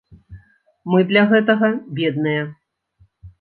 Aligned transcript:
Мы 0.93 1.01
для 1.11 1.23
гэтага 1.33 1.69
бедныя. 2.01 2.41